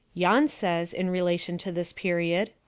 Jahn 0.17 0.47
says, 0.47 0.93
in 0.95 1.09
rela 1.09 1.39
tion 1.39 1.59
to 1.59 1.71
this 1.71 1.93
period. 1.93 2.49